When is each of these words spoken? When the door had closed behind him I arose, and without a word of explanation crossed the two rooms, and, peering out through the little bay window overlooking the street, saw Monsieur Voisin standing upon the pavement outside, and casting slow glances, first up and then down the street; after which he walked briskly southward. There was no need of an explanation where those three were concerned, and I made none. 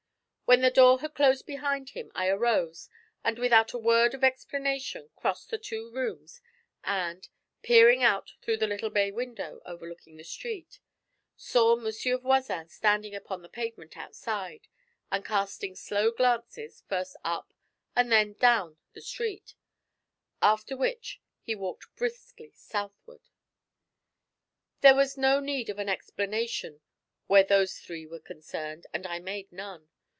When 0.51 0.59
the 0.59 0.69
door 0.69 0.99
had 0.99 1.13
closed 1.13 1.45
behind 1.45 1.91
him 1.91 2.11
I 2.13 2.27
arose, 2.27 2.89
and 3.23 3.39
without 3.39 3.71
a 3.71 3.77
word 3.77 4.13
of 4.13 4.21
explanation 4.21 5.09
crossed 5.15 5.49
the 5.49 5.57
two 5.57 5.89
rooms, 5.89 6.41
and, 6.83 7.25
peering 7.61 8.03
out 8.03 8.33
through 8.41 8.57
the 8.57 8.67
little 8.67 8.89
bay 8.89 9.11
window 9.11 9.61
overlooking 9.65 10.17
the 10.17 10.25
street, 10.25 10.79
saw 11.37 11.77
Monsieur 11.77 12.17
Voisin 12.17 12.67
standing 12.67 13.15
upon 13.15 13.41
the 13.41 13.47
pavement 13.47 13.95
outside, 13.95 14.67
and 15.09 15.23
casting 15.23 15.73
slow 15.73 16.11
glances, 16.11 16.83
first 16.89 17.15
up 17.23 17.53
and 17.95 18.11
then 18.11 18.33
down 18.33 18.75
the 18.91 18.99
street; 18.99 19.55
after 20.41 20.75
which 20.75 21.21
he 21.41 21.55
walked 21.55 21.87
briskly 21.95 22.51
southward. 22.53 23.29
There 24.81 24.95
was 24.95 25.17
no 25.17 25.39
need 25.39 25.69
of 25.69 25.79
an 25.79 25.87
explanation 25.87 26.81
where 27.27 27.45
those 27.45 27.79
three 27.79 28.05
were 28.05 28.19
concerned, 28.19 28.85
and 28.93 29.07
I 29.07 29.17
made 29.19 29.49
none. 29.53 29.87